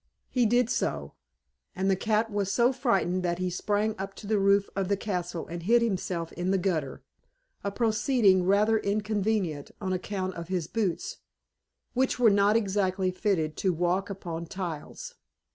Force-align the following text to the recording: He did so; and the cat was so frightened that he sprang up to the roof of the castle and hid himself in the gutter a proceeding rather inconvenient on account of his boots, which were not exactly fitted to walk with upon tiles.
He 0.31 0.47
did 0.47 0.67
so; 0.71 1.13
and 1.75 1.87
the 1.87 1.95
cat 1.95 2.31
was 2.31 2.51
so 2.51 2.73
frightened 2.73 3.21
that 3.21 3.37
he 3.37 3.51
sprang 3.51 3.93
up 3.99 4.15
to 4.15 4.25
the 4.25 4.39
roof 4.39 4.67
of 4.75 4.87
the 4.87 4.97
castle 4.97 5.45
and 5.45 5.61
hid 5.61 5.83
himself 5.83 6.33
in 6.33 6.49
the 6.49 6.57
gutter 6.57 7.03
a 7.63 7.69
proceeding 7.69 8.43
rather 8.47 8.79
inconvenient 8.79 9.69
on 9.79 9.93
account 9.93 10.33
of 10.33 10.47
his 10.47 10.65
boots, 10.65 11.17
which 11.93 12.17
were 12.17 12.31
not 12.31 12.55
exactly 12.55 13.11
fitted 13.11 13.55
to 13.57 13.73
walk 13.73 14.09
with 14.09 14.17
upon 14.17 14.47
tiles. 14.47 15.13